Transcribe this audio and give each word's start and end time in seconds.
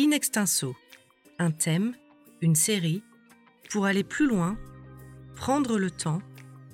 In 0.00 0.12
extenso, 0.12 0.76
un 1.40 1.50
thème, 1.50 1.92
une 2.40 2.54
série, 2.54 3.02
pour 3.68 3.84
aller 3.84 4.04
plus 4.04 4.28
loin, 4.28 4.56
prendre 5.34 5.76
le 5.76 5.90
temps 5.90 6.22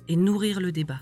et 0.07 0.15
nourrir 0.15 0.59
le 0.59 0.71
débat. 0.71 0.99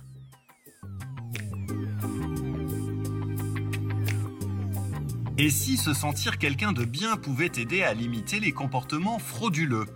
Et 5.38 5.50
si 5.50 5.76
se 5.76 5.94
sentir 5.94 6.38
quelqu'un 6.38 6.72
de 6.72 6.86
bien 6.86 7.18
pouvait 7.18 7.52
aider 7.58 7.84
à 7.84 7.94
limiter 7.94 8.40
les 8.40 8.54
comportements 8.54 9.20
frauduleux? 9.20 9.88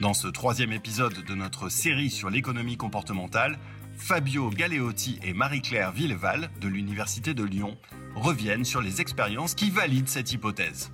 Dans 0.00 0.14
ce 0.14 0.28
troisième 0.28 0.72
épisode 0.72 1.26
de 1.26 1.34
notre 1.34 1.68
série 1.68 2.08
sur 2.08 2.30
l'économie 2.30 2.78
comportementale, 2.78 3.58
Fabio 3.98 4.48
Galeotti 4.48 5.18
et 5.22 5.34
Marie-Claire 5.34 5.92
Villeval 5.92 6.48
de 6.58 6.68
l'Université 6.68 7.34
de 7.34 7.44
Lyon 7.44 7.76
reviennent 8.14 8.64
sur 8.64 8.80
les 8.80 9.02
expériences 9.02 9.54
qui 9.54 9.68
valident 9.68 10.08
cette 10.08 10.32
hypothèse. 10.32 10.90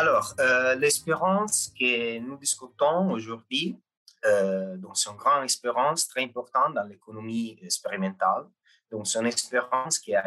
Alors, 0.00 0.34
euh, 0.40 0.76
l'espérance 0.76 1.70
que 1.78 2.18
nous 2.20 2.38
discutons 2.38 3.10
aujourd'hui, 3.10 3.78
euh, 4.24 4.78
donc 4.78 4.96
c'est 4.96 5.10
une 5.10 5.16
grande 5.18 5.44
espérance 5.44 6.08
très 6.08 6.24
importante 6.24 6.72
dans 6.72 6.84
l'économie 6.84 7.58
expérimentale. 7.60 8.46
Donc, 8.90 9.06
c'est 9.06 9.18
une 9.18 9.26
espérance 9.26 9.98
qui 9.98 10.14
a, 10.14 10.24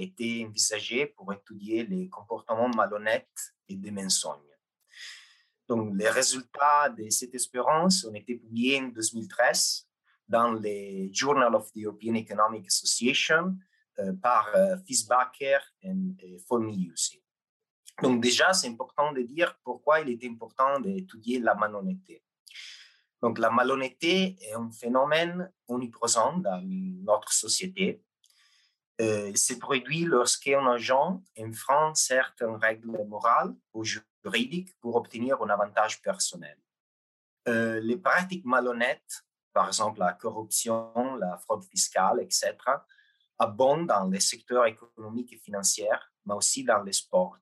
été 0.00 0.44
envisagée 0.44 1.06
pour 1.06 1.32
étudier 1.32 1.86
les 1.86 2.08
comportements 2.08 2.68
malhonnêtes 2.68 3.54
et 3.68 3.76
des 3.76 3.92
mensonges. 3.92 4.58
Donc, 5.68 5.94
les 5.96 6.10
résultats 6.10 6.88
de 6.88 7.08
cette 7.08 7.36
espérance 7.36 8.04
ont 8.06 8.14
été 8.14 8.34
publiés 8.34 8.80
en 8.80 8.88
2013 8.88 9.86
dans 10.26 10.50
le 10.50 11.12
Journal 11.12 11.54
of 11.54 11.70
the 11.70 11.84
European 11.84 12.16
Economic 12.16 12.66
Association 12.66 13.56
euh, 14.00 14.12
par 14.20 14.50
euh, 14.56 14.76
Fisbacher 14.84 15.58
et 15.80 16.38
Formiusi. 16.48 17.22
Donc 18.02 18.22
déjà, 18.22 18.52
c'est 18.52 18.68
important 18.68 19.12
de 19.12 19.22
dire 19.22 19.58
pourquoi 19.64 20.00
il 20.00 20.10
est 20.10 20.28
important 20.28 20.80
d'étudier 20.80 21.38
la 21.38 21.54
malhonnêteté. 21.54 22.22
Donc 23.22 23.38
la 23.38 23.50
malhonnêteté 23.50 24.36
est 24.40 24.52
un 24.52 24.70
phénomène 24.70 25.50
omniprésent 25.68 26.38
dans 26.38 26.62
notre 26.62 27.32
société. 27.32 28.02
Euh, 29.00 29.34
se 29.34 29.54
produit 29.54 30.04
lorsqu'un 30.04 30.66
agent 30.66 31.22
enfreint 31.38 31.94
certaines 31.94 32.56
règles 32.56 33.04
morales 33.06 33.54
ou 33.74 33.84
juridiques 33.84 34.74
pour 34.80 34.96
obtenir 34.96 35.42
un 35.42 35.50
avantage 35.50 36.00
personnel. 36.00 36.56
Euh, 37.48 37.78
les 37.80 37.98
pratiques 37.98 38.44
malhonnêtes, 38.44 39.24
par 39.52 39.68
exemple 39.68 40.00
la 40.00 40.14
corruption, 40.14 41.16
la 41.16 41.36
fraude 41.38 41.64
fiscale, 41.64 42.20
etc., 42.22 42.56
abondent 43.38 43.86
dans 43.86 44.08
les 44.08 44.20
secteurs 44.20 44.64
économiques 44.64 45.34
et 45.34 45.38
financiers, 45.38 45.88
mais 46.24 46.34
aussi 46.34 46.64
dans 46.64 46.82
les 46.82 46.94
sports, 46.94 47.36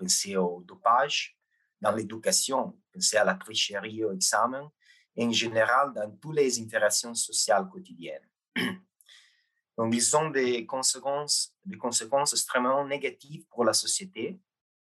penser 0.00 0.36
au 0.36 0.62
dopage, 0.66 1.36
dans 1.80 1.92
l'éducation, 1.92 2.78
penser 2.92 3.16
à 3.18 3.24
la 3.24 3.34
tricherie 3.34 4.04
au 4.04 4.12
examen, 4.12 4.70
et 5.16 5.24
en 5.24 5.32
général 5.32 5.92
dans 5.94 6.10
toutes 6.16 6.36
les 6.36 6.60
interactions 6.60 7.14
sociales 7.14 7.68
quotidiennes. 7.68 8.28
Donc, 9.76 9.94
ils 9.94 10.16
ont 10.16 10.30
des 10.30 10.66
conséquences, 10.66 11.54
des 11.64 11.78
conséquences 11.78 12.32
extrêmement 12.32 12.86
négatives 12.86 13.44
pour 13.48 13.64
la 13.64 13.72
société, 13.72 14.40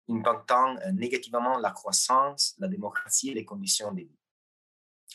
impactant 0.09 0.77
euh, 0.79 0.93
négativement 0.93 1.59
la 1.59 1.71
croissance, 1.71 2.55
la 2.59 2.69
démocratie 2.69 3.31
et 3.31 3.35
les 3.35 3.45
conditions 3.45 3.93
de 3.93 4.01
vie. 4.01 4.19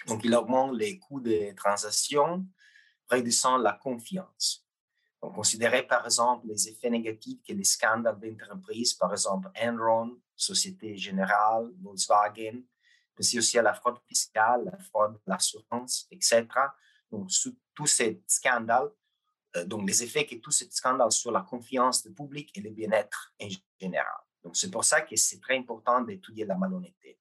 Donc, 0.08 0.22
ils 0.24 0.34
augmentent 0.36 0.78
les 0.78 1.00
coûts 1.00 1.20
des 1.20 1.54
transactions, 1.56 2.46
réduisant 3.10 3.58
la 3.58 3.74
confiance. 3.74 4.63
On 5.24 5.30
considérait 5.30 5.88
par 5.88 6.06
exemple 6.06 6.48
les 6.48 6.68
effets 6.68 6.90
négatifs 6.90 7.40
que 7.48 7.54
les 7.54 7.64
scandales 7.64 8.20
d'entreprise, 8.20 8.94
par 8.94 9.10
exemple 9.14 9.50
Enron, 9.56 10.20
Société 10.36 10.98
Générale, 10.98 11.72
Volkswagen, 11.82 12.62
mais 13.18 13.38
aussi 13.38 13.58
à 13.58 13.62
la 13.62 13.74
fraude 13.74 14.00
fiscale, 14.06 14.66
la 14.66 14.78
fraude 14.80 15.14
de 15.14 15.22
l'assurance, 15.28 16.08
etc. 16.12 16.46
Donc, 17.10 17.30
tous 17.74 17.88
ces 17.88 18.22
scandales, 18.28 18.90
euh, 19.56 19.64
donc 19.64 19.88
les 19.88 20.04
effets 20.04 20.26
que 20.26 20.36
tous 20.36 20.52
ces 20.52 20.70
scandales 20.70 21.14
sur 21.14 21.32
la 21.32 21.42
confiance 21.42 22.04
du 22.04 22.14
public 22.14 22.52
et 22.58 22.60
le 22.60 22.72
bien-être 22.72 23.34
en 23.42 23.48
général. 23.80 24.20
Donc, 24.44 24.58
c'est 24.58 24.72
pour 24.72 24.84
ça 24.84 25.04
que 25.04 25.16
c'est 25.16 25.40
très 25.40 25.58
important 25.58 26.02
d'étudier 26.02 26.44
la 26.44 26.56
malhonnêteté. 26.56 27.18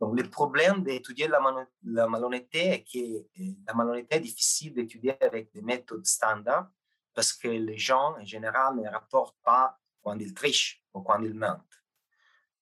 Donc, 0.00 0.18
le 0.18 0.30
problème 0.30 0.82
d'étudier 0.82 1.28
la, 1.28 1.38
la 1.84 2.08
malhonnêteté 2.08 2.68
est 2.68 2.82
que 2.82 2.98
euh, 2.98 3.54
la 3.66 3.74
malhonnêteté 3.74 4.16
est 4.16 4.20
difficile 4.20 4.72
d'étudier 4.72 5.22
avec 5.22 5.52
des 5.52 5.60
méthodes 5.60 6.06
standards 6.06 6.70
parce 7.14 7.32
que 7.32 7.48
les 7.48 7.78
gens, 7.78 8.16
en 8.18 8.24
général, 8.24 8.76
ne 8.76 8.88
rapportent 8.88 9.40
pas 9.42 9.78
quand 10.02 10.18
ils 10.18 10.34
trichent 10.34 10.82
ou 10.94 11.02
quand 11.02 11.20
ils 11.22 11.34
mentent. 11.34 11.82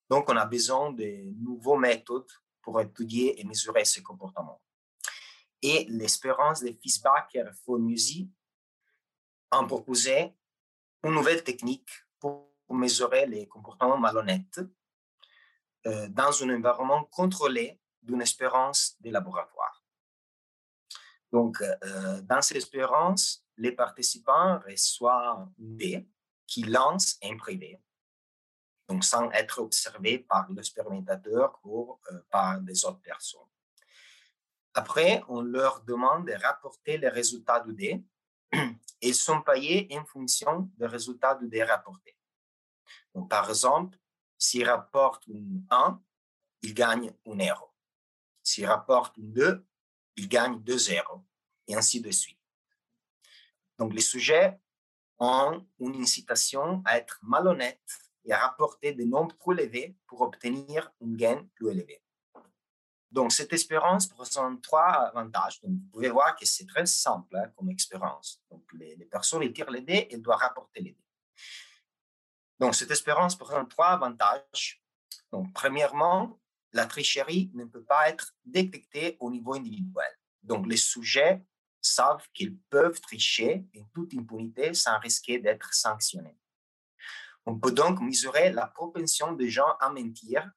Donc, 0.09 0.29
on 0.29 0.37
a 0.37 0.45
besoin 0.45 0.93
de 0.93 1.33
nouveaux 1.41 1.77
méthodes 1.77 2.31
pour 2.61 2.81
étudier 2.81 3.41
et 3.41 3.45
mesurer 3.45 3.85
ces 3.85 4.03
comportements. 4.03 4.61
Et 5.63 5.87
l'espérance 5.89 6.63
de 6.63 6.73
Fisbacher 6.73 7.45
Formusi 7.65 8.31
ont 9.53 9.67
proposé 9.67 10.35
une 11.03 11.13
nouvelle 11.13 11.45
technique 11.45 11.91
pour 12.19 12.51
mesurer 12.69 13.27
les 13.27 13.47
comportements 13.47 13.99
malhonnêtes 13.99 14.61
euh, 15.87 16.09
dans 16.09 16.43
un 16.43 16.51
environnement 16.55 17.05
contrôlé 17.05 17.81
d'une 18.03 18.23
espérance 18.23 18.97
de 19.01 19.11
laboratoire. 19.11 19.80
Donc, 21.33 21.61
euh, 21.63 22.21
dans 22.23 22.43
cette 22.43 22.57
espérance, 22.57 23.45
les 23.57 23.73
participants 23.73 24.59
reçoivent 24.67 25.49
des 25.57 26.09
qui 26.47 26.65
lancent 26.65 27.17
en 27.23 27.37
privé, 27.37 27.81
donc 28.89 29.05
sans 29.05 29.31
être 29.31 29.61
observés 29.61 30.19
par 30.19 30.51
l'expérimentateur 30.51 31.61
ou 31.63 31.97
euh, 32.11 32.21
par 32.31 32.61
des 32.61 32.85
autres 32.85 33.01
personnes. 33.01 33.47
Après, 34.75 35.23
on 35.29 35.43
leur 35.43 35.83
demande 35.83 36.27
de 36.27 36.33
rapporter 36.33 36.99
les 36.99 37.09
résultats 37.09 37.61
du 37.61 37.73
dé 37.73 38.05
et 38.53 39.09
ils 39.09 39.15
sont 39.15 39.43
payés 39.43 39.89
en 39.93 40.05
fonction 40.05 40.71
des 40.77 40.87
résultats 40.87 41.37
du 41.37 41.49
dé 41.49 41.63
rapportés. 41.63 42.17
Donc, 43.15 43.29
par 43.29 43.49
exemple, 43.49 43.97
s'ils 44.37 44.69
rapportent 44.69 45.29
un 45.71 45.77
1, 45.77 46.03
ils 46.63 46.75
gagnent 46.75 47.13
un 47.27 47.39
euro. 47.39 47.71
S'ils 48.43 48.67
rapportent 48.67 49.19
un 49.19 49.23
2, 49.23 49.67
ils 50.17 50.29
gagnent 50.29 50.61
2 50.61 50.79
zéros, 50.79 51.25
et 51.67 51.75
ainsi 51.75 52.01
de 52.01 52.11
suite. 52.11 52.39
Donc, 53.79 53.95
les 53.95 54.01
sujets 54.01 54.61
ont 55.19 55.67
une 55.79 55.97
incitation 56.03 56.83
à 56.85 56.99
être 56.99 57.19
malhonnêtes 57.23 57.81
et 58.25 58.33
à 58.33 58.39
rapporter 58.39 58.93
des 58.93 59.07
nombres 59.07 59.37
plus 59.37 59.59
élevés 59.59 59.97
pour 60.07 60.21
obtenir 60.23 60.93
un 61.03 61.15
gain 61.15 61.47
plus 61.55 61.71
élevé. 61.71 62.03
Donc, 63.11 63.33
cette 63.33 63.53
expérience 63.53 64.07
présente 64.07 64.63
trois 64.63 65.09
avantages. 65.09 65.61
Donc, 65.63 65.73
vous 65.73 65.89
pouvez 65.93 66.11
voir 66.11 66.37
que 66.37 66.47
c'est 66.47 66.67
très 66.67 66.87
simple 66.87 67.37
hein, 67.37 67.51
comme 67.57 67.71
expérience. 67.71 68.41
Donc, 68.51 68.63
les, 68.75 68.97
personnes 69.07 69.53
tirent 69.53 69.71
les 69.71 69.81
dés 69.81 70.07
et 70.11 70.19
doivent 70.19 70.39
rapporter 70.39 70.81
les 70.81 70.93
dés. 70.93 71.07
Donc, 72.59 72.75
cette 72.75 72.91
expérience 72.91 73.37
présente 73.37 73.71
trois 73.71 73.89
avantages. 73.89 74.83
Donc, 75.33 75.53
premièrement, 75.53 76.40
la 76.73 76.87
tricherie 76.87 77.51
ne 77.55 77.65
peut 77.65 77.85
pas 77.85 78.09
être 78.09 78.35
détectée 78.45 79.17
au 79.21 79.31
niveau 79.31 79.55
individuel. 79.55 80.11
Donc, 80.43 80.67
les 80.67 80.77
sujets 80.77 81.43
savent 81.81 82.27
qu'ils 82.33 82.57
peuvent 82.57 83.01
tricher 83.01 83.65
en 83.77 83.85
toute 83.95 84.15
impunité 84.15 84.75
sans 84.75 84.99
risquer 84.99 85.39
d'être 85.39 85.73
sanctionnés. 85.73 86.37
On 87.47 87.59
peut 87.59 87.73
donc 87.73 88.01
mesurer 88.01 88.53
la 88.53 88.67
propension 88.67 89.33
des 89.33 89.51
gens 89.51 89.77
à 89.81 89.91
mentir 89.91 90.51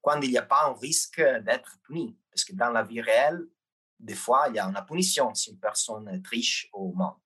quand 0.00 0.20
il 0.20 0.30
n'y 0.30 0.38
a 0.38 0.42
pas 0.42 0.66
un 0.66 0.74
risque 0.74 1.20
d'être 1.20 1.78
puni. 1.82 2.18
Parce 2.30 2.44
que 2.44 2.54
dans 2.54 2.70
la 2.70 2.82
vie 2.82 3.00
réelle, 3.00 3.46
des 3.98 4.14
fois, 4.14 4.46
il 4.48 4.54
y 4.54 4.58
a 4.58 4.66
une 4.66 4.84
punition 4.86 5.34
si 5.34 5.50
une 5.50 5.58
personne 5.58 6.22
triche 6.22 6.68
ou 6.72 6.94
ment. 6.94 7.20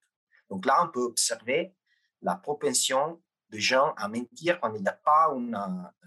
Donc 0.48 0.66
là, 0.66 0.84
on 0.84 0.88
peut 0.90 1.02
observer 1.02 1.74
la 2.22 2.36
propension 2.36 3.22
des 3.52 3.60
gens 3.60 3.92
à 3.96 4.08
mentir 4.08 4.58
quand 4.60 4.74
il 4.74 4.82
n'y 4.82 4.88
a 4.88 4.92
pas 4.92 5.28
une 5.36 5.56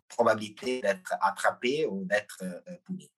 probabilité 0.10 0.82
d'être 0.82 1.14
attrapé 1.22 1.86
ou 1.86 2.04
d'être 2.04 2.40
euh, 2.42 2.78
puni. 2.84 3.10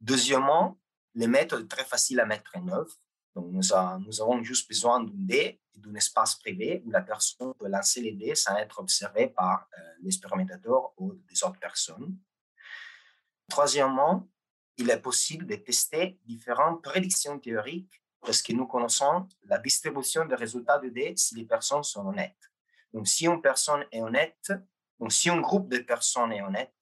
Deuxièmement, 0.00 0.78
les 1.14 1.28
méthodes 1.28 1.68
très 1.68 1.84
faciles 1.84 2.20
à 2.20 2.26
mettre 2.26 2.50
en 2.54 2.66
œuvre. 2.68 2.94
Donc, 3.34 3.46
nous, 3.52 3.60
nous 4.06 4.22
avons 4.22 4.42
juste 4.42 4.68
besoin 4.68 5.02
d'un 5.02 5.12
dé 5.12 5.60
et 5.74 5.78
d'un 5.78 5.94
espace 5.94 6.36
privé 6.36 6.82
où 6.84 6.90
la 6.90 7.02
personne 7.02 7.54
peut 7.54 7.68
lancer 7.68 8.00
les 8.00 8.12
dés 8.12 8.34
sans 8.34 8.56
être 8.56 8.78
observée 8.78 9.28
par 9.28 9.68
euh, 9.78 9.82
l'expérimentateur 10.02 10.92
ou 10.96 11.12
des 11.12 11.44
autres 11.44 11.58
personnes. 11.58 12.16
Troisièmement, 13.48 14.28
il 14.78 14.90
est 14.90 15.00
possible 15.00 15.46
de 15.46 15.56
tester 15.56 16.18
différentes 16.24 16.82
prédictions 16.82 17.38
théoriques 17.38 18.02
parce 18.20 18.42
que 18.42 18.52
nous 18.52 18.66
connaissons 18.66 19.28
la 19.44 19.58
distribution 19.58 20.24
des 20.24 20.34
résultats 20.34 20.78
de 20.78 20.88
dés 20.88 21.14
si 21.16 21.34
les 21.36 21.44
personnes 21.44 21.82
sont 21.82 22.06
honnêtes. 22.06 22.50
Donc, 22.92 23.06
si 23.06 23.26
une 23.26 23.40
personne 23.40 23.84
est 23.92 24.00
honnête, 24.00 24.52
donc 24.98 25.12
si 25.12 25.28
un 25.28 25.40
groupe 25.40 25.68
de 25.68 25.78
personnes 25.78 26.32
est 26.32 26.42
honnête, 26.42 26.74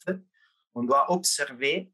on 0.75 0.83
doit 0.83 1.11
observer 1.11 1.93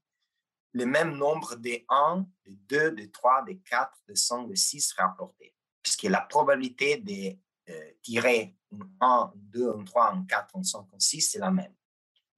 le 0.72 0.86
même 0.86 1.16
nombre 1.16 1.56
de 1.56 1.82
1, 1.88 2.26
de 2.46 2.52
2, 2.68 2.90
de 2.92 3.04
3, 3.06 3.44
de 3.44 3.52
4, 3.54 3.92
de 4.08 4.14
5, 4.14 4.48
de 4.48 4.54
6 4.54 4.92
rapportés. 4.92 5.54
Puisque 5.82 6.04
la 6.04 6.20
probabilité 6.20 6.98
de 6.98 7.36
euh, 7.72 7.90
tirer 8.02 8.56
un 9.00 9.00
1, 9.00 9.32
2, 9.34 9.74
un 9.78 9.84
3, 9.84 10.12
un 10.12 10.24
4, 10.24 10.56
un 10.56 10.62
5, 10.62 10.86
un 10.92 10.98
6, 10.98 11.20
c'est 11.22 11.38
la 11.38 11.50
même. 11.50 11.74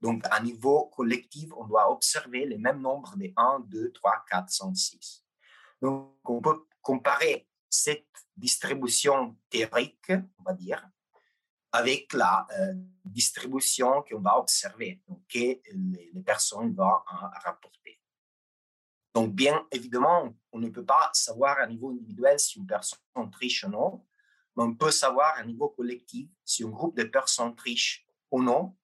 Donc, 0.00 0.24
à 0.30 0.40
niveau 0.40 0.86
collectif, 0.86 1.50
on 1.56 1.64
doit 1.64 1.90
observer 1.90 2.46
le 2.46 2.58
même 2.58 2.80
nombre 2.80 3.16
de 3.16 3.32
1, 3.36 3.60
2, 3.68 3.92
3, 3.92 4.24
4, 4.28 4.50
5, 4.50 4.76
6. 4.76 5.24
Donc, 5.80 6.16
on 6.24 6.40
peut 6.40 6.64
comparer 6.82 7.48
cette 7.68 8.08
distribution 8.36 9.36
théorique, 9.48 10.10
on 10.38 10.42
va 10.42 10.52
dire, 10.52 10.86
avec 11.72 12.12
la 12.12 12.46
euh, 12.58 12.74
distribution 13.04 14.02
qu'on 14.02 14.20
va 14.20 14.38
observer, 14.38 15.00
donc 15.08 15.22
que 15.26 15.58
les, 15.72 16.22
personnes 16.24 16.74
vont 16.74 16.98
rapporter. 17.44 17.98
Donc, 19.14 19.32
bien 19.34 19.66
évidemment, 19.70 20.34
on 20.52 20.58
ne 20.58 20.68
peut 20.68 20.84
pas 20.84 21.10
savoir 21.14 21.58
à 21.58 21.66
niveau 21.66 21.90
individuel 21.90 22.38
si 22.38 22.58
une 22.58 22.66
personne 22.66 23.30
triche 23.30 23.64
ou 23.64 23.68
non, 23.68 24.06
mais 24.56 24.64
on 24.64 24.74
peut 24.74 24.90
savoir 24.90 25.36
à 25.38 25.44
niveau 25.44 25.70
collectif 25.70 26.28
si 26.44 26.62
un 26.62 26.68
groupe 26.68 26.96
de 26.96 27.04
personnes 27.04 27.54
triche 27.54 28.06
ou 28.30 28.42
non, 28.42 28.76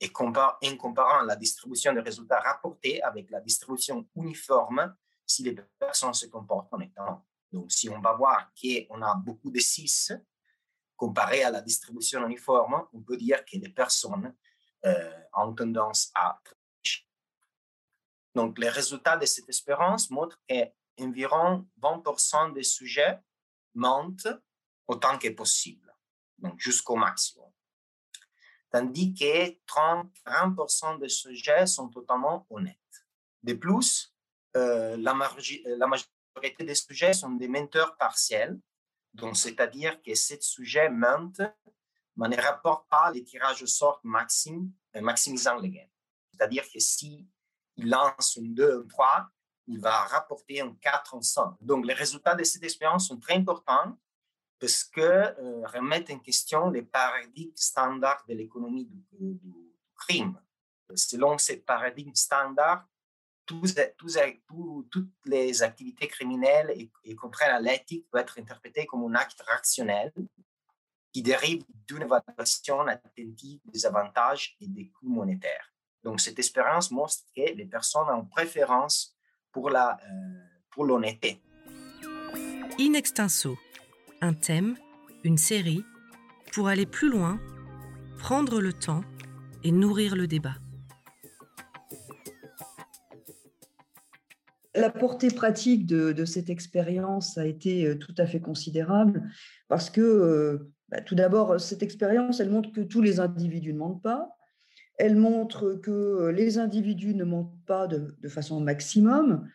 et 0.00 0.10
en 0.14 0.76
comparant 0.78 1.22
la 1.22 1.36
distribution 1.36 1.92
des 1.92 2.00
résultats 2.00 2.40
rapportés 2.40 3.02
avec 3.02 3.30
la 3.30 3.40
distribution 3.40 4.08
uniforme, 4.16 4.96
si 5.26 5.42
les 5.42 5.54
personnes 5.78 6.14
se 6.14 6.26
comportent 6.26 6.72
en 6.72 6.80
étant. 6.80 7.24
Donc, 7.52 7.72
si 7.72 7.88
on 7.88 8.00
va 8.00 8.14
voir 8.14 8.52
qu'on 8.54 9.02
a 9.02 9.14
beaucoup 9.14 9.50
de 9.50 9.58
6, 9.58 10.12
comparé 10.96 11.42
à 11.42 11.50
la 11.50 11.60
distribution 11.60 12.24
uniforme, 12.26 12.86
on 12.92 13.00
peut 13.00 13.16
dire 13.16 13.44
que 13.44 13.56
les 13.56 13.70
personnes 13.70 14.34
euh, 14.84 15.22
ont 15.34 15.54
tendance 15.54 16.10
à 16.14 16.40
donc, 18.34 18.58
les 18.58 18.68
résultats 18.68 19.16
de 19.16 19.26
cette 19.26 19.48
expérience 19.48 20.10
montrent 20.10 20.40
qu'environ 20.48 21.68
20% 21.80 22.52
des 22.52 22.62
sujets 22.62 23.18
mentent 23.74 24.28
autant 24.86 25.18
que 25.18 25.28
possible, 25.28 25.92
donc 26.38 26.58
jusqu'au 26.58 26.96
maximum. 26.96 27.50
Tandis 28.70 29.14
que 29.14 29.50
30-40% 29.66 31.00
des 31.00 31.08
sujets 31.08 31.66
sont 31.66 31.88
totalement 31.88 32.46
honnêtes. 32.50 32.76
De 33.42 33.54
plus, 33.54 34.14
euh, 34.56 34.96
la 34.96 35.14
majorité 35.14 36.08
des 36.40 36.74
sujets 36.74 37.12
sont 37.12 37.30
des 37.30 37.48
menteurs 37.48 37.96
partiels, 37.96 38.58
donc 39.14 39.36
c'est-à-dire 39.36 40.00
que 40.02 40.14
ces 40.14 40.40
sujets 40.40 40.88
mentent, 40.88 41.42
mais 42.16 42.28
ne 42.28 42.36
rapportent 42.36 42.88
pas 42.88 43.10
les 43.10 43.24
tirages 43.24 43.62
au 43.62 43.66
sort 43.66 44.00
euh, 44.04 45.00
maximisant 45.00 45.58
les 45.58 45.70
gains. 45.70 45.88
C'est-à-dire 46.32 46.64
que 46.70 46.78
si 46.78 47.28
il 47.76 47.88
lance 47.88 48.38
un 48.38 48.46
2, 48.46 48.82
un 48.82 48.88
3, 48.88 49.28
il 49.68 49.80
va 49.80 50.04
rapporter 50.04 50.60
un 50.60 50.74
4, 50.74 51.16
un 51.16 51.22
5. 51.22 51.56
Donc, 51.60 51.86
les 51.86 51.94
résultats 51.94 52.34
de 52.34 52.44
cette 52.44 52.62
expérience 52.62 53.08
sont 53.08 53.18
très 53.18 53.34
importants 53.34 53.96
parce 54.58 54.84
que 54.84 55.00
euh, 55.00 55.66
remettent 55.66 56.10
en 56.10 56.18
question 56.18 56.68
les 56.70 56.82
paradigmes 56.82 57.52
standards 57.54 58.24
de 58.28 58.34
l'économie 58.34 58.84
du, 58.84 59.34
du, 59.34 59.40
crime. 59.94 60.40
Selon 60.94 61.38
ces 61.38 61.58
paradigmes 61.58 62.14
standards, 62.14 62.84
toutes 64.90 65.08
les 65.26 65.62
activités 65.62 66.08
criminelles 66.08 66.70
contraires 67.14 67.54
à 67.54 67.60
l'éthique 67.60 68.06
peuvent 68.10 68.22
être 68.22 68.38
interprétées 68.38 68.86
comme 68.86 69.04
un 69.04 69.14
acte 69.14 69.42
rationnel 69.42 70.12
qui 71.12 71.22
dérive 71.22 71.64
d'une 71.86 72.02
évaluation 72.02 72.80
attentive 72.86 73.60
des 73.64 73.86
avantages 73.86 74.56
et 74.60 74.68
des 74.68 74.88
coûts 74.90 75.08
monétaires. 75.08 75.72
Donc, 76.02 76.20
cette 76.20 76.38
expérience 76.38 76.90
montre 76.90 77.16
que 77.36 77.52
les 77.54 77.66
personnes 77.66 78.08
ont 78.08 78.24
préférence 78.24 79.16
pour 79.52 79.70
la 79.70 79.98
euh, 80.02 80.50
pour 80.70 80.84
l'honnêteté. 80.84 81.42
In 82.78 82.94
extenso, 82.94 83.58
un 84.20 84.32
thème, 84.32 84.76
une 85.24 85.36
série, 85.36 85.84
pour 86.52 86.68
aller 86.68 86.86
plus 86.86 87.10
loin, 87.10 87.40
prendre 88.18 88.60
le 88.60 88.72
temps 88.72 89.02
et 89.64 89.72
nourrir 89.72 90.14
le 90.14 90.26
débat. 90.26 90.59
La 94.74 94.90
portée 94.90 95.30
pratique 95.30 95.86
de, 95.86 96.12
de 96.12 96.24
cette 96.24 96.48
expérience 96.48 97.38
a 97.38 97.46
été 97.46 97.86
euh, 97.86 97.98
tout 97.98 98.14
à 98.18 98.26
fait 98.26 98.40
considérable 98.40 99.28
parce 99.68 99.90
que, 99.90 100.00
euh, 100.00 100.70
bah, 100.88 101.00
tout 101.00 101.14
d'abord, 101.14 101.60
cette 101.60 101.82
expérience, 101.82 102.40
elle 102.40 102.50
montre 102.50 102.72
que 102.72 102.80
tous 102.80 103.02
les 103.02 103.20
individus 103.20 103.72
ne 103.72 103.78
mentent 103.78 104.02
pas, 104.02 104.36
elle 105.00 105.16
montre 105.16 105.80
que 105.82 106.28
les 106.28 106.58
individus 106.58 107.14
ne 107.14 107.24
mentent 107.24 107.56
pas 107.66 107.86
de, 107.86 108.14
façon 108.28 108.60
maximum 108.60 109.48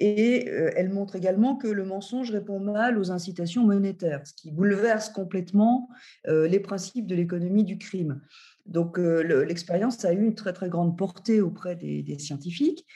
et 0.00 0.48
euh, 0.48 0.70
elle 0.76 0.90
montre 0.90 1.16
également 1.16 1.56
que 1.56 1.68
le 1.68 1.84
mensonge 1.84 2.30
répond 2.30 2.60
mal 2.60 2.98
aux 2.98 3.10
incitations 3.10 3.64
monétaires, 3.64 4.26
ce 4.26 4.34
qui 4.34 4.50
bouleverse 4.50 5.08
complètement 5.08 5.88
euh, 6.26 6.46
les 6.46 6.60
principes 6.60 7.06
de 7.06 7.14
l'économie 7.14 7.64
du 7.64 7.78
crime. 7.78 8.20
Donc 8.66 8.98
euh, 8.98 9.44
l'expérience 9.44 10.04
a 10.04 10.12
eu 10.12 10.24
une 10.24 10.34
très 10.34 10.52
très 10.52 10.68
grande 10.68 10.96
portée 10.98 11.40
auprès 11.40 11.74
des, 11.76 12.18
scientifiques 12.18 12.86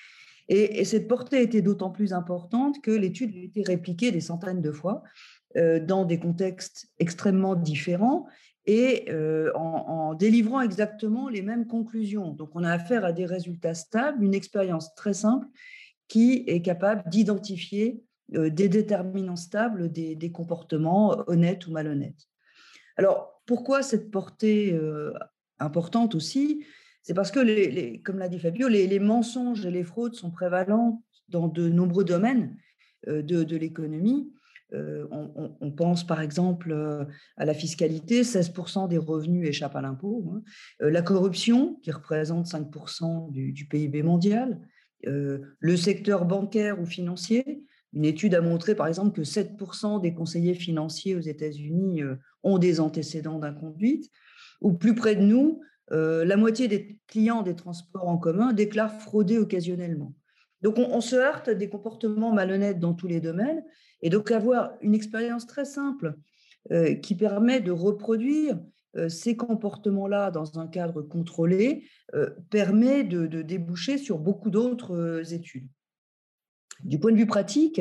et, 0.54 0.80
et, 0.80 0.84
cette 0.84 1.08
portée 1.08 1.42
était 1.42 1.62
d'autant 1.62 1.90
plus 1.90 2.12
importante 2.12 2.80
que 2.82 2.90
l'étude 2.90 3.34
a 3.36 3.40
été 3.40 3.62
répliquée 3.62 4.12
des 4.12 4.20
centaines 4.20 4.60
de 4.60 4.72
fois 4.72 5.02
dans 5.54 6.06
des 6.06 6.18
contextes 6.18 6.88
extrêmement 6.98 7.54
différents 7.56 8.26
et 8.66 9.10
euh, 9.10 9.50
en, 9.54 10.14
délivrant 10.14 10.60
exactement 10.60 11.28
les 11.28 11.42
mêmes 11.42 11.66
conclusions. 11.66 12.30
Donc, 12.30 12.50
on 12.54 12.62
a 12.62 12.72
affaire 12.72 13.04
à 13.04 13.12
des 13.12 13.26
résultats 13.26 13.74
stables, 13.74 14.22
une 14.22 14.34
expérience 14.34 14.94
très 14.94 15.14
simple 15.14 15.46
qui 16.08 16.44
est 16.46 16.62
capable 16.62 17.08
d'identifier 17.08 18.02
euh, 18.34 18.50
des 18.50 18.68
déterminants 18.68 19.36
stables 19.36 19.90
des, 19.90 20.32
comportements 20.32 21.24
honnêtes 21.26 21.66
ou 21.66 21.72
malhonnêtes. 21.72 22.28
Alors, 22.96 23.42
pourquoi 23.46 23.82
cette 23.82 24.10
portée 24.10 24.72
euh, 24.72 25.12
importante 25.58 26.14
aussi? 26.14 26.64
C'est 27.02 27.14
parce 27.14 27.30
que, 27.30 27.96
comme 28.02 28.18
l'a 28.18 28.28
dit 28.28 28.38
Fabio, 28.38 28.68
les, 28.68 28.98
mensonges 28.98 29.66
et 29.66 29.70
les 29.70 29.84
fraudes 29.84 30.14
sont 30.14 30.30
prévalents 30.30 31.02
dans 31.28 31.48
de 31.48 31.68
nombreux 31.68 32.04
domaines 32.04 32.56
de 33.06 33.56
l'économie. 33.56 34.32
Euh, 34.74 35.06
on, 35.60 35.70
pense 35.70 36.06
par 36.06 36.20
exemple 36.20 36.72
euh, 36.72 37.04
à 37.36 37.44
la 37.44 37.52
fiscalité, 37.52 38.22
16% 38.22 38.88
des 38.88 38.98
revenus 38.98 39.48
échappent 39.48 39.76
à 39.76 39.82
l'impôt. 39.82 40.24
Hein. 40.32 40.42
Euh, 40.82 40.90
la 40.90 41.02
corruption, 41.02 41.78
qui 41.82 41.90
représente 41.90 42.46
5% 42.46 43.30
du, 43.30 43.66
PIB 43.66 44.02
mondial. 44.02 44.60
le 45.04 45.76
secteur 45.76 46.24
bancaire 46.24 46.80
ou 46.80 46.86
financier. 46.86 47.64
Une 47.92 48.06
étude 48.06 48.34
a 48.34 48.40
montré 48.40 48.74
par 48.74 48.86
exemple 48.86 49.14
que 49.14 49.26
7% 49.26 50.00
des 50.00 50.14
conseillers 50.14 50.54
financiers 50.54 51.14
aux 51.14 51.20
États-Unis 51.20 52.02
ont 52.42 52.58
des 52.58 52.80
antécédents 52.80 53.38
d'inconduite. 53.38 54.10
Ou 54.62 54.72
plus 54.72 54.94
près 54.94 55.16
de 55.16 55.22
nous, 55.22 55.60
la 55.90 56.36
moitié 56.36 56.68
des 56.68 56.98
clients 57.06 57.42
des 57.42 57.54
transports 57.54 58.08
en 58.08 58.16
commun 58.16 58.52
déclarent 58.52 59.00
frauder 59.00 59.38
occasionnellement. 59.38 60.14
Donc 60.62 60.78
on, 60.78 61.00
se 61.00 61.16
heurte 61.16 61.48
à 61.48 61.54
des 61.54 61.68
comportements 61.68 62.32
malhonnêtes 62.32 62.78
dans 62.78 62.94
tous 62.94 63.08
les 63.08 63.20
domaines 63.20 63.64
et 64.00 64.10
donc 64.10 64.30
avoir 64.30 64.72
une 64.80 64.94
expérience 64.94 65.46
très 65.46 65.64
simple 65.64 66.14
euh, 66.70 66.94
qui 66.94 67.16
permet 67.16 67.60
de 67.60 67.72
reproduire 67.72 68.58
euh, 68.96 69.08
ces 69.08 69.36
comportements-là 69.36 70.30
dans 70.30 70.60
un 70.60 70.68
cadre 70.68 71.02
contrôlé 71.02 71.88
euh, 72.14 72.30
permet 72.50 73.02
de, 73.02 73.42
déboucher 73.42 73.98
sur 73.98 74.18
beaucoup 74.18 74.50
d'autres 74.50 75.34
études. 75.34 75.68
Du 76.84 77.00
point 77.00 77.10
de 77.10 77.16
vue 77.16 77.26
pratique, 77.26 77.80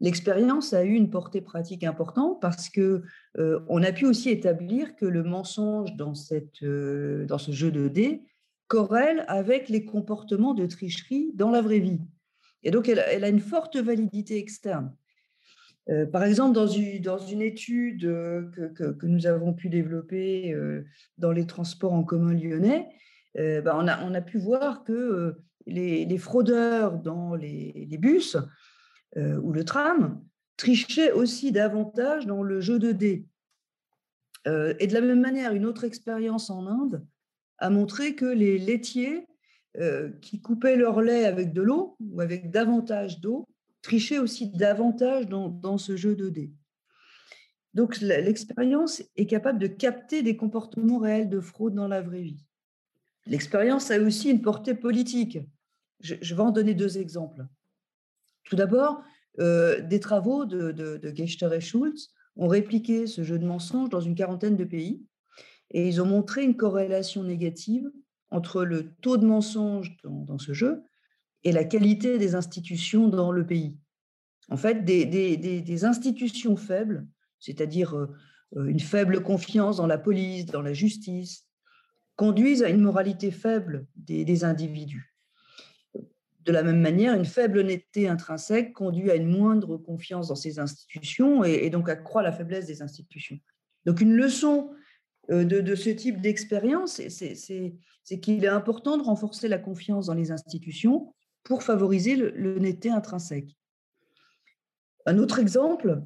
l'expérience 0.00 0.72
a 0.72 0.84
eu 0.84 0.94
une 0.94 1.10
portée 1.10 1.40
pratique 1.40 1.84
importante 1.84 2.40
parce 2.40 2.68
que 2.68 3.02
on 3.36 3.82
a 3.82 3.92
pu 3.92 4.06
aussi 4.06 4.30
établir 4.30 4.96
que 4.96 5.06
le 5.06 5.22
mensonge 5.22 5.94
dans, 5.96 6.14
cette, 6.14 6.64
dans 6.64 7.38
ce 7.38 7.52
jeu 7.52 7.70
de 7.70 7.88
dés 7.88 8.22
corrèle 8.66 9.24
avec 9.28 9.68
les 9.68 9.84
comportements 9.84 10.54
de 10.54 10.66
tricherie 10.66 11.32
dans 11.34 11.50
la 11.50 11.60
vraie 11.60 11.80
vie. 11.80 12.00
Et 12.62 12.70
donc, 12.70 12.88
elle 12.88 13.24
a 13.24 13.28
une 13.28 13.40
forte 13.40 13.76
validité 13.76 14.38
externe. 14.38 14.94
Euh, 15.88 16.06
par 16.06 16.24
exemple, 16.24 16.54
dans 16.54 16.66
une, 16.66 17.00
dans 17.00 17.18
une 17.18 17.42
étude 17.42 18.04
euh, 18.04 18.42
que, 18.74 18.92
que, 18.92 19.06
nous 19.06 19.26
avons 19.26 19.54
pu 19.54 19.68
développer 19.68 20.52
euh, 20.52 20.84
dans 21.18 21.32
les 21.32 21.46
transports 21.46 21.92
en 21.92 22.04
commun 22.04 22.34
lyonnais, 22.34 22.88
ben, 23.36 23.72
on, 23.76 23.86
a, 23.86 24.04
on, 24.04 24.12
a, 24.12 24.20
pu 24.20 24.38
voir 24.38 24.82
que 24.82 25.36
les, 25.64 26.04
les 26.04 26.18
fraudeurs 26.18 26.98
dans 26.98 27.36
les, 27.36 27.86
les 27.88 27.98
bus 27.98 28.36
ou 29.16 29.52
le 29.52 29.64
tram 29.64 30.22
trichaient 30.56 31.12
aussi 31.12 31.52
davantage 31.52 32.26
dans 32.26 32.42
le 32.42 32.60
jeu 32.60 32.78
de 32.78 32.92
dés. 32.92 33.26
et 34.46 34.86
de 34.86 34.92
la 34.92 35.00
même 35.00 35.20
manière, 35.20 35.52
une 35.52 35.66
autre 35.66 35.84
expérience 35.84 36.50
en 36.50 36.66
Inde 36.66 37.04
a 37.58 37.70
montré 37.70 38.14
que 38.14 38.26
les 38.26 38.58
laitiers 38.58 39.26
qui 40.20 40.40
coupaient 40.40 40.76
leur 40.76 41.00
lait 41.00 41.24
avec 41.24 41.52
de 41.52 41.62
l'eau 41.62 41.96
ou 42.00 42.20
avec 42.20 42.50
davantage 42.50 43.20
d'eau 43.20 43.48
tricher 43.82 44.18
aussi 44.18 44.48
davantage 44.50 45.26
dans, 45.28 45.78
ce 45.78 45.96
jeu 45.96 46.14
de 46.14 46.28
dés. 46.28 46.52
Donc 47.74 48.00
l'expérience 48.00 49.02
est 49.16 49.26
capable 49.26 49.58
de 49.58 49.66
capter 49.66 50.22
des 50.22 50.36
comportements 50.36 50.98
réels 50.98 51.30
de 51.30 51.40
fraude 51.40 51.74
dans 51.74 51.88
la 51.88 52.02
vraie 52.02 52.22
vie. 52.22 52.44
L'expérience 53.26 53.90
a 53.90 54.00
aussi 54.00 54.30
une 54.30 54.42
portée 54.42 54.74
politique. 54.74 55.38
je, 56.00 56.34
vais 56.34 56.42
en 56.42 56.50
donner 56.50 56.74
deux 56.74 56.98
exemples. 56.98 57.46
Tout 58.44 58.56
d'abord, 58.56 59.02
des 59.38 60.00
travaux 60.00 60.44
de, 60.44 60.72
de, 60.72 60.96
de 60.96 61.16
Gechter 61.16 61.48
et 61.52 61.60
Schultz 61.60 62.10
ont 62.36 62.48
répliqué 62.48 63.06
ce 63.06 63.22
jeu 63.22 63.38
de 63.38 63.46
mensonges 63.46 63.90
dans 63.90 64.00
une 64.00 64.14
quarantaine 64.14 64.56
de 64.56 64.64
pays 64.64 65.02
et 65.70 65.86
ils 65.86 66.00
ont 66.00 66.06
montré 66.06 66.42
une 66.42 66.56
corrélation 66.56 67.22
négative 67.22 67.90
entre 68.30 68.64
le 68.64 68.94
taux 69.00 69.16
de 69.16 69.26
mensonges 69.26 69.96
dans, 70.04 70.38
ce 70.38 70.52
jeu 70.52 70.82
et 71.44 71.52
la 71.52 71.64
qualité 71.64 72.18
des 72.18 72.34
institutions 72.34 73.08
dans 73.08 73.32
le 73.32 73.46
pays. 73.46 73.78
En 74.48 74.56
fait, 74.56 74.84
des, 74.84 75.84
institutions 75.84 76.56
faibles, 76.56 77.06
c'est-à-dire 77.38 77.96
euh, 77.96 78.08
une 78.66 78.80
faible 78.80 79.22
confiance 79.22 79.76
dans 79.76 79.86
la 79.86 79.98
police, 79.98 80.46
dans 80.46 80.62
la 80.62 80.72
justice, 80.72 81.46
conduisent 82.16 82.62
à 82.62 82.68
une 82.68 82.80
moralité 82.80 83.30
faible 83.30 83.86
des, 83.96 84.44
individus. 84.44 85.09
De 86.44 86.52
la 86.52 86.62
même 86.62 86.80
manière, 86.80 87.14
une 87.14 87.24
faible 87.24 87.58
honnêteté 87.58 88.08
intrinsèque 88.08 88.72
conduit 88.72 89.10
à 89.10 89.16
une 89.16 89.28
moindre 89.28 89.76
confiance 89.76 90.28
dans 90.28 90.34
ces 90.34 90.58
institutions 90.58 91.44
et, 91.44 91.68
donc 91.70 91.88
accroît 91.88 92.22
la 92.22 92.32
faiblesse 92.32 92.66
des 92.66 92.82
institutions. 92.82 93.38
Donc 93.84 94.00
une 94.00 94.12
leçon 94.12 94.70
euh, 95.30 95.44
de, 95.44 95.74
ce 95.74 95.90
type 95.90 96.20
d'expérience, 96.20 97.00
c'est 97.08 98.20
qu'il 98.20 98.44
est 98.44 98.48
important 98.48 98.96
de 98.96 99.02
renforcer 99.02 99.48
la 99.48 99.58
confiance 99.58 100.06
dans 100.06 100.14
les 100.14 100.30
institutions 100.30 101.12
pour 101.44 101.62
favoriser 101.62 102.16
l'honnêteté 102.16 102.90
intrinsèque. 102.90 103.56
Un 105.06 105.18
autre 105.18 105.38
exemple, 105.38 106.02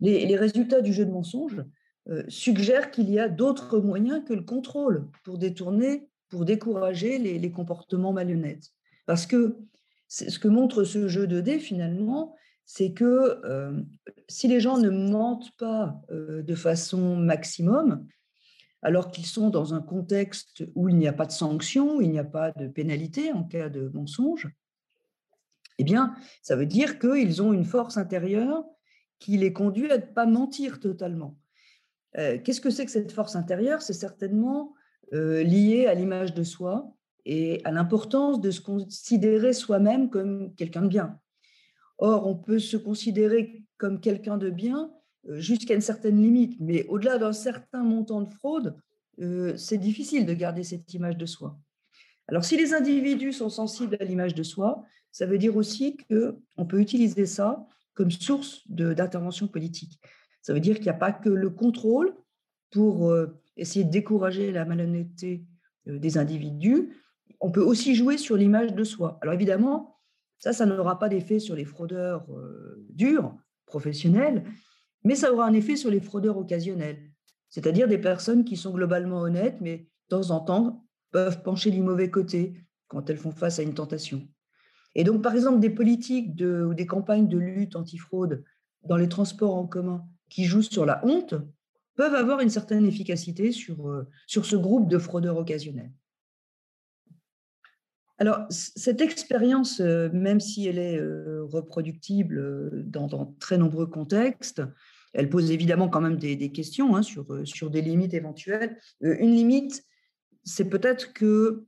les, 0.00 0.36
résultats 0.36 0.80
du 0.80 0.92
jeu 0.92 1.04
de 1.04 1.10
mensonges 1.10 1.64
euh, 2.08 2.24
suggèrent 2.28 2.90
qu'il 2.90 3.10
y 3.10 3.18
a 3.18 3.28
d'autres 3.28 3.78
moyens 3.78 4.22
que 4.24 4.34
le 4.34 4.42
contrôle 4.42 5.08
pour 5.24 5.38
détourner, 5.38 6.08
pour 6.28 6.44
décourager 6.44 7.18
les, 7.18 7.50
comportements 7.50 8.12
malhonnêtes. 8.12 8.70
Parce 9.06 9.26
que 9.26 9.58
ce 10.08 10.38
que 10.38 10.48
montre 10.48 10.84
ce 10.84 11.08
jeu 11.08 11.26
de 11.26 11.40
dés, 11.40 11.58
finalement, 11.58 12.36
c'est 12.64 12.92
que 12.92 13.40
euh, 13.44 13.82
si 14.28 14.48
les 14.48 14.60
gens 14.60 14.78
ne 14.78 14.90
mentent 14.90 15.54
pas 15.58 16.00
euh, 16.10 16.42
de 16.42 16.54
façon 16.54 17.16
maximum, 17.16 18.06
alors 18.82 19.10
qu'ils 19.10 19.26
sont 19.26 19.50
dans 19.50 19.74
un 19.74 19.80
contexte 19.80 20.64
où 20.74 20.88
il 20.88 20.96
n'y 20.96 21.08
a 21.08 21.12
pas 21.12 21.26
de 21.26 21.32
sanction, 21.32 21.96
où 21.96 22.00
il 22.00 22.10
n'y 22.10 22.18
a 22.18 22.24
pas 22.24 22.52
de 22.52 22.68
pénalité 22.68 23.32
en 23.32 23.44
cas 23.44 23.68
de 23.68 23.90
mensonge, 23.94 24.48
eh 25.78 25.84
bien, 25.84 26.14
ça 26.42 26.54
veut 26.54 26.66
dire 26.66 26.98
qu'ils 26.98 27.42
ont 27.42 27.52
une 27.52 27.64
force 27.64 27.96
intérieure 27.96 28.64
qui 29.18 29.36
les 29.36 29.52
conduit 29.52 29.90
à 29.90 29.98
ne 29.98 30.02
pas 30.02 30.26
mentir 30.26 30.80
totalement. 30.80 31.36
Euh, 32.16 32.38
qu'est-ce 32.38 32.60
que 32.60 32.70
c'est 32.70 32.84
que 32.84 32.92
cette 32.92 33.12
force 33.12 33.36
intérieure? 33.36 33.82
C'est 33.82 33.92
certainement 33.92 34.74
lié 35.12 35.86
à 35.86 35.94
l'image 35.94 36.34
de 36.34 36.42
soi 36.42 36.92
et 37.26 37.60
à 37.64 37.70
l'importance 37.70 38.40
de 38.40 38.50
se 38.50 38.60
considérer 38.60 39.52
soi-même 39.52 40.10
comme 40.10 40.54
quelqu'un 40.54 40.82
de 40.82 40.88
bien. 40.88 41.18
Or, 41.98 42.26
on 42.26 42.36
peut 42.36 42.58
se 42.58 42.76
considérer 42.76 43.64
comme 43.78 44.00
quelqu'un 44.00 44.36
de 44.36 44.50
bien 44.50 44.92
euh, 45.28 45.40
jusqu'à 45.40 45.74
une 45.74 45.80
certaine 45.80 46.20
limite, 46.20 46.58
mais 46.60 46.84
au-delà 46.86 47.18
d'un 47.18 47.32
certain 47.32 47.82
montant 47.82 48.20
de 48.20 48.28
fraude, 48.28 48.76
euh, 49.20 49.56
c'est 49.56 49.78
difficile 49.78 50.26
de 50.26 50.34
garder 50.34 50.64
cette 50.64 50.92
image 50.92 51.16
de 51.16 51.26
soi. 51.26 51.58
Alors, 52.26 52.44
si 52.44 52.56
les 52.56 52.74
individus 52.74 53.32
sont 53.32 53.50
sensibles 53.50 53.96
à 54.00 54.04
l'image 54.04 54.34
de 54.34 54.42
soi, 54.42 54.84
ça 55.12 55.26
veut 55.26 55.38
dire 55.38 55.56
aussi 55.56 55.96
qu'on 55.96 56.66
peut 56.66 56.80
utiliser 56.80 57.26
ça 57.26 57.66
comme 57.94 58.10
source 58.10 58.62
d'intervention 58.68 59.46
politique. 59.46 60.00
Ça 60.42 60.52
veut 60.52 60.60
dire 60.60 60.76
qu'il 60.76 60.84
n'y 60.84 60.90
a 60.90 60.94
pas 60.94 61.12
que 61.12 61.28
le 61.28 61.50
contrôle 61.50 62.14
pour 62.70 63.10
euh, 63.10 63.40
essayer 63.56 63.84
de 63.84 63.90
décourager 63.90 64.50
la 64.50 64.64
malhonnêteté 64.64 65.44
des 65.86 66.16
individus, 66.16 66.90
on 67.40 67.50
peut 67.50 67.62
aussi 67.62 67.94
jouer 67.94 68.16
sur 68.18 68.36
l'image 68.36 68.74
de 68.74 68.84
soi. 68.84 69.18
Alors 69.22 69.34
évidemment, 69.34 69.98
ça, 70.38 70.52
ça 70.52 70.66
n'aura 70.66 70.98
pas 70.98 71.08
d'effet 71.08 71.38
sur 71.38 71.54
les 71.54 71.64
fraudeurs 71.64 72.26
euh, 72.30 72.84
durs, 72.90 73.36
professionnels, 73.66 74.44
mais 75.04 75.14
ça 75.14 75.32
aura 75.32 75.46
un 75.46 75.52
effet 75.54 75.76
sur 75.76 75.90
les 75.90 76.00
fraudeurs 76.00 76.38
occasionnels, 76.38 77.10
c'est-à-dire 77.48 77.88
des 77.88 77.98
personnes 77.98 78.44
qui 78.44 78.56
sont 78.56 78.72
globalement 78.72 79.20
honnêtes, 79.20 79.60
mais 79.60 79.78
de 79.78 79.86
temps 80.08 80.30
en 80.30 80.40
temps 80.40 80.86
peuvent 81.10 81.42
pencher 81.42 81.70
du 81.70 81.82
mauvais 81.82 82.10
côté 82.10 82.54
quand 82.88 83.08
elles 83.08 83.18
font 83.18 83.30
face 83.30 83.58
à 83.58 83.62
une 83.62 83.74
tentation. 83.74 84.26
Et 84.94 85.04
donc, 85.04 85.22
par 85.22 85.34
exemple, 85.34 85.60
des 85.60 85.70
politiques 85.70 86.40
ou 86.40 86.74
des 86.74 86.86
campagnes 86.86 87.28
de 87.28 87.38
lutte 87.38 87.76
antifraude 87.76 88.44
dans 88.84 88.96
les 88.96 89.08
transports 89.08 89.54
en 89.54 89.66
commun 89.66 90.06
qui 90.28 90.44
jouent 90.44 90.62
sur 90.62 90.86
la 90.86 91.04
honte 91.04 91.34
peuvent 91.96 92.14
avoir 92.14 92.40
une 92.40 92.50
certaine 92.50 92.86
efficacité 92.86 93.52
sur, 93.52 93.88
euh, 93.88 94.08
sur 94.26 94.44
ce 94.44 94.56
groupe 94.56 94.88
de 94.88 94.98
fraudeurs 94.98 95.36
occasionnels. 95.36 95.92
Alors, 98.18 98.46
cette 98.48 99.00
expérience, 99.00 99.80
euh, 99.80 100.08
même 100.12 100.38
si 100.38 100.68
elle 100.68 100.78
est 100.78 101.00
euh, 101.00 101.44
reproductible 101.44 102.38
euh, 102.38 102.82
dans, 102.86 103.34
très 103.40 103.58
nombreux 103.58 103.86
contextes, 103.86 104.62
elle 105.12 105.28
pose 105.28 105.50
évidemment 105.50 105.88
quand 105.88 106.00
même 106.00 106.16
des, 106.16 106.52
questions 106.52 106.96
hein, 106.96 107.02
sur, 107.02 107.70
des 107.70 107.82
limites 107.82 108.14
éventuelles. 108.14 108.78
Une 109.00 109.30
limite, 109.30 109.84
c'est 110.42 110.64
peut-être 110.64 111.12
que 111.12 111.64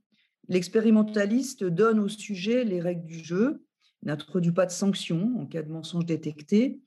l'expérimentaliste 0.49 1.63
donne 1.63 1.99
au 1.99 2.09
sujet 2.09 2.65
les 2.65 2.81
règles 2.81 3.05
du 3.05 3.23
jeu, 3.23 3.63
n'introduit 4.03 4.51
pas 4.51 4.65
de 4.65 4.71
sanctions 4.71 5.33
en 5.39 5.45
cas 5.45 5.63
de 5.63 5.71
mensonge 5.71 6.05
détecté. 6.05 6.81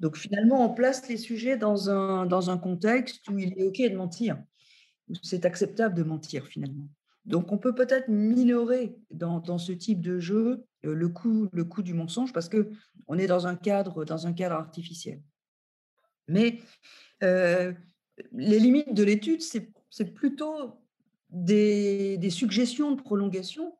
Donc 0.00 0.18
finalement, 0.18 0.70
on 0.70 0.74
place 0.74 1.08
les 1.08 1.16
sujets 1.16 1.56
dans 1.56 1.88
un, 1.88 2.26
dans 2.26 2.50
un 2.50 2.58
contexte 2.58 3.26
où 3.30 3.38
il 3.38 3.58
est 3.58 3.62
OK 3.62 3.78
de 3.78 3.96
mentir, 3.96 4.36
où 5.08 5.14
c'est 5.22 5.46
acceptable 5.46 5.94
de 5.94 6.02
mentir 6.02 6.46
finalement. 6.46 6.88
Donc, 7.24 7.52
on 7.52 7.58
peut 7.58 7.74
peut-être 7.74 8.08
minorer 8.08 8.96
dans, 9.10 9.58
ce 9.58 9.72
type 9.72 10.00
de 10.00 10.18
jeu 10.18 10.64
euh, 10.84 10.94
le 10.94 11.08
coût, 11.08 11.82
du 11.82 11.94
mensonge 11.94 12.32
parce 12.32 12.48
que 12.48 12.70
on 13.06 13.18
est 13.18 13.26
dans 13.26 13.46
un 13.46 13.56
cadre, 13.56 14.04
artificiel. 14.52 15.22
Mais 16.28 16.60
euh, 17.22 17.72
les 18.32 18.58
limites 18.58 18.94
de 18.94 19.02
l'étude, 19.02 19.42
c'est 19.42 20.14
plutôt 20.14 20.78
des, 21.30 22.30
suggestions 22.30 22.92
de 22.92 23.00
prolongation, 23.00 23.76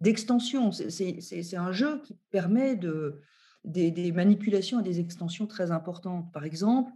d'extension. 0.00 0.72
C'est 0.72 1.56
un 1.56 1.72
jeu 1.72 2.00
qui 2.02 2.16
permet 2.30 2.76
de, 2.76 3.20
des, 3.64 4.12
manipulations 4.12 4.80
et 4.80 4.82
des 4.82 5.00
extensions 5.00 5.46
très 5.46 5.70
importantes. 5.70 6.32
Par 6.32 6.44
exemple, 6.44 6.92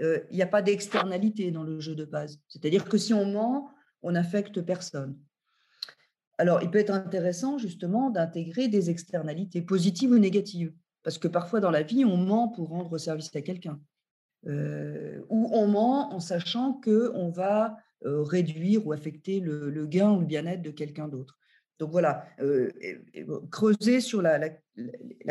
euh, 0.00 0.20
il 0.30 0.36
n'y 0.36 0.42
a 0.42 0.46
pas 0.46 0.62
d'externalité 0.62 1.50
dans 1.50 1.64
le 1.64 1.80
jeu 1.80 1.94
de 1.94 2.04
base. 2.04 2.40
C'est-à-dire 2.48 2.84
que 2.84 2.98
si 2.98 3.12
on 3.12 3.26
ment, 3.26 3.70
on 4.02 4.12
n'affecte 4.12 4.60
personne. 4.62 5.18
Alors, 6.38 6.62
il 6.62 6.70
peut 6.70 6.78
être 6.78 6.92
intéressant 6.92 7.58
justement 7.58 8.10
d'intégrer 8.10 8.68
des 8.68 8.90
externalités 8.90 9.60
positives 9.60 10.12
ou 10.12 10.18
négatives, 10.18 10.72
parce 11.02 11.18
que 11.18 11.26
parfois 11.26 11.58
dans 11.58 11.72
la 11.72 11.82
vie, 11.82 12.04
on 12.04 12.16
ment 12.16 12.48
pour 12.48 12.68
rendre 12.68 12.96
service 12.96 13.34
à 13.34 13.42
quelqu'un, 13.42 13.80
euh, 14.46 15.20
ou 15.28 15.48
on 15.52 15.66
ment 15.66 16.14
en 16.14 16.20
sachant 16.20 16.74
qu'on 16.74 17.28
va 17.30 17.76
euh, 18.04 18.22
réduire 18.22 18.86
ou 18.86 18.92
affecter 18.92 19.40
le, 19.40 19.84
gain 19.86 20.12
ou 20.12 20.20
le 20.20 20.26
bien-être 20.26 20.62
de 20.62 20.70
quelqu'un 20.70 21.08
d'autre. 21.08 21.36
Donc 21.80 21.90
voilà, 21.90 22.24
euh, 22.40 22.70
creuser 23.50 24.00
sur 24.00 24.22
la, 24.22 24.38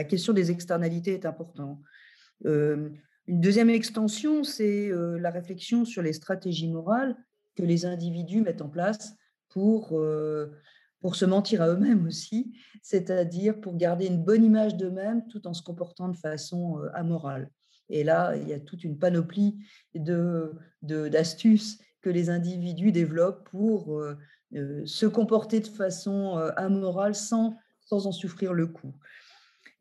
question 0.03 0.33
des 0.33 0.51
externalités 0.51 1.13
est 1.13 1.25
important. 1.25 1.81
une 2.43 2.91
deuxième 3.27 3.69
extension, 3.69 4.43
c'est 4.43 4.89
la 4.93 5.29
réflexion 5.29 5.85
sur 5.85 6.01
les 6.01 6.13
stratégies 6.13 6.69
morales 6.69 7.15
que 7.55 7.63
les 7.63 7.85
individus 7.85 8.41
mettent 8.41 8.61
en 8.61 8.69
place 8.69 9.15
pour 9.49 9.97
pour 10.99 11.15
se 11.15 11.25
mentir 11.25 11.61
à 11.61 11.69
eux-mêmes 11.69 12.07
aussi, 12.07 12.53
c'est-à-dire 12.81 13.59
pour 13.59 13.75
garder 13.75 14.07
une 14.07 14.23
bonne 14.23 14.43
image 14.43 14.75
d'eux-mêmes 14.75 15.27
tout 15.27 15.45
en 15.47 15.53
se 15.53 15.61
comportant 15.61 16.09
de 16.09 16.17
façon 16.17 16.79
euh, 16.79 16.89
amorale. 16.93 17.49
Et 17.89 18.03
là, 18.03 18.35
il 18.35 18.47
y 18.47 18.53
a 18.53 18.59
toute 18.59 18.83
une 18.83 18.97
panoplie 18.97 19.57
de, 19.95 20.53
d'astuces 20.81 21.79
que 22.01 22.09
les 22.09 22.29
individus 22.29 22.91
développent 22.91 23.47
pour 23.49 23.97
euh, 23.97 24.17
euh, 24.55 24.85
se 24.85 25.05
comporter 25.05 25.59
de 25.59 25.67
façon 25.67 26.37
amorale 26.57 27.15
sans, 27.15 27.57
sans 27.81 28.07
en 28.07 28.11
souffrir 28.11 28.53
le 28.53 28.67
coup. 28.67 28.93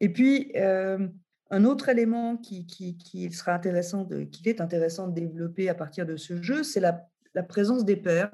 Et 0.00 0.12
puis, 0.12 0.52
un 0.56 1.64
autre 1.64 1.88
élément 1.88 2.36
qui, 2.36 2.66
qui, 2.66 3.32
sera 3.32 3.54
intéressant 3.54 4.04
de, 4.04 4.24
qu'il 4.24 4.46
est 4.48 4.60
intéressant 4.60 5.08
de 5.08 5.14
développer 5.14 5.68
à 5.68 5.74
partir 5.74 6.06
de 6.06 6.16
ce 6.16 6.42
jeu, 6.42 6.62
c'est 6.62 6.80
la, 6.80 7.08
la 7.34 7.42
présence 7.42 7.84
des 7.84 7.96
pairs. 7.96 8.30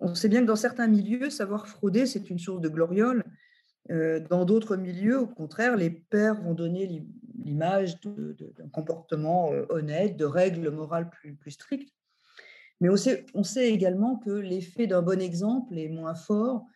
On 0.00 0.14
sait 0.14 0.28
bien 0.28 0.42
que 0.42 0.46
dans 0.46 0.56
certains 0.56 0.88
milieux, 0.88 1.30
savoir 1.30 1.68
frauder, 1.68 2.06
c'est 2.06 2.28
une 2.28 2.38
source 2.38 2.60
de 2.60 2.68
gloriole. 2.68 3.24
Euh, 3.90 4.20
dans 4.20 4.44
d'autres 4.44 4.76
milieux, 4.76 5.20
au 5.20 5.26
contraire, 5.26 5.76
les 5.76 5.90
pères 5.90 6.40
vont 6.42 6.54
donner 6.54 7.04
l'image 7.38 8.00
d'un 8.00 8.68
comportement 8.72 9.52
euh, 9.52 9.64
honnête, 9.70 10.16
de 10.16 10.24
règles 10.24 10.70
morales 10.70 11.08
plus, 11.10 11.50
strictes. 11.50 11.92
Mais 12.80 12.90
on 12.90 13.42
sait, 13.42 13.72
également 13.72 14.16
que 14.16 14.30
l'effet 14.30 14.86
d'un 14.86 15.00
bon 15.00 15.20
exemple 15.20 15.78
est 15.78 15.88
moins 15.88 16.14
fort 16.14 16.66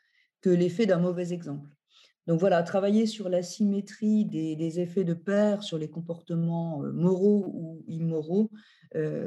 que 0.40 0.48
l'effet 0.48 0.86
d'un 0.86 0.98
mauvais 0.98 1.34
exemple. 1.34 1.68
Donc 2.26 2.40
voilà, 2.40 2.62
travailler 2.62 3.06
sur 3.06 3.28
la 3.28 3.42
symétrie 3.42 4.24
des, 4.24 4.80
effets 4.80 5.04
de 5.04 5.12
père 5.12 5.62
sur 5.62 5.76
les 5.76 5.90
comportements 5.90 6.82
euh, 6.84 6.92
moraux 6.92 7.50
ou 7.52 7.84
immoraux 7.86 8.50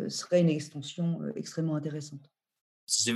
serait 0.10 0.42
une 0.42 0.50
extension 0.50 1.22
extrêmement 1.36 1.78
intéressante. 1.78 2.33
Je 2.88 3.12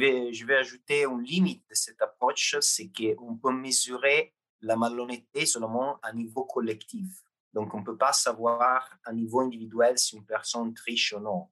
vais, 0.46 0.56
ajouter 0.56 1.04
une 1.04 1.22
limite 1.22 1.64
de 1.70 1.76
cette 1.76 2.02
approche, 2.02 2.56
c'est 2.62 2.92
qu'on 2.92 3.36
peut 3.38 3.52
mesurer 3.52 4.34
la 4.62 4.76
malhonnêteté 4.76 5.46
seulement 5.46 6.00
à 6.02 6.14
niveau 6.14 6.46
collectif. 6.46 7.24
Donc, 7.54 7.74
on 7.74 7.80
ne 7.80 7.86
peut 7.86 7.98
pas 7.98 8.14
savoir 8.14 8.90
à 9.04 9.14
niveau 9.14 9.42
individuel 9.42 9.98
si 9.98 10.16
une 10.16 10.26
personne 10.26 10.74
triche 10.74 11.14
ou 11.14 11.20
non. 11.20 11.50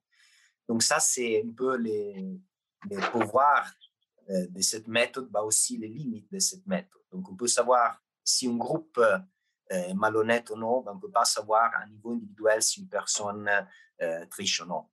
Donc, 0.68 0.82
ça, 0.82 0.98
c'est 0.98 1.42
un 1.46 1.52
peu 1.52 1.76
les, 1.76 2.40
les 2.90 2.96
pouvoirs 3.10 3.72
euh, 4.30 4.46
de 4.48 4.60
cette 4.60 4.88
méthode, 4.88 5.30
mais 5.32 5.40
aussi 5.40 5.76
les 5.78 5.88
limites 5.88 6.30
de 6.32 6.38
cette 6.38 6.66
méthode. 6.66 7.02
Donc, 7.12 7.30
on 7.30 7.36
peut 7.36 7.46
savoir 7.46 8.02
si 8.24 8.48
un 8.48 8.56
groupe 8.56 9.00
est 9.68 9.94
malhonnête 9.94 10.50
ou 10.50 10.56
non, 10.56 10.82
mais 10.82 10.90
on 10.90 10.96
ne 10.96 11.00
peut 11.00 11.10
pas 11.10 11.24
savoir 11.24 11.70
à 11.74 11.86
niveau 11.86 12.12
individuel 12.12 12.62
si 12.62 12.80
une 12.80 12.88
personne 12.88 13.48
euh, 14.00 14.26
triche 14.26 14.60
ou 14.60 14.66
non. 14.66 14.86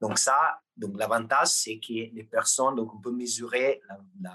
Donc 0.00 0.18
ça, 0.18 0.62
donc 0.80 0.98
l'avantage, 0.98 1.48
c'est 1.48 1.78
que 1.78 1.92
les 1.92 2.24
personnes, 2.24 2.74
donc 2.74 2.94
on 2.94 2.98
peut 2.98 3.12
mesurer 3.12 3.82
la, 4.20 4.34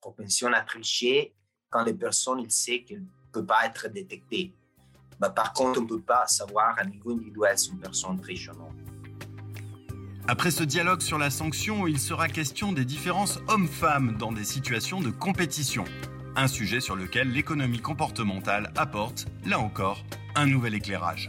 propension 0.00 0.52
à 0.52 0.60
tricher 0.62 1.34
quand 1.68 1.84
les 1.84 1.94
personnes, 1.94 2.40
ils 2.40 2.50
savent 2.50 2.84
qu'elles 2.86 3.00
ne 3.00 3.32
peuvent 3.32 3.46
pas 3.46 3.66
être 3.66 3.88
détectées. 3.88 4.52
Mais 5.20 5.30
par 5.34 5.52
contre, 5.52 5.80
on 5.80 5.82
ne 5.82 5.88
peut 5.88 6.00
pas 6.00 6.26
savoir 6.26 6.78
à 6.78 6.84
niveau 6.84 7.12
individuel 7.12 7.58
si 7.58 7.70
une 7.70 7.80
personne 7.80 8.20
triche 8.20 8.48
ou 8.50 8.58
non. 8.58 8.68
Après 10.28 10.52
ce 10.52 10.62
dialogue 10.62 11.00
sur 11.00 11.18
la 11.18 11.30
sanction, 11.30 11.88
il 11.88 11.98
sera 11.98 12.28
question 12.28 12.72
des 12.72 12.84
différences 12.84 13.40
hommes-femmes 13.48 14.16
dans 14.18 14.30
des 14.30 14.44
situations 14.44 15.00
de 15.00 15.10
compétition. 15.10 15.84
Un 16.36 16.46
sujet 16.46 16.80
sur 16.80 16.94
lequel 16.94 17.32
l'économie 17.32 17.80
comportementale 17.80 18.72
apporte, 18.76 19.26
là 19.44 19.58
encore, 19.58 20.04
un 20.36 20.46
nouvel 20.46 20.74
éclairage. 20.74 21.28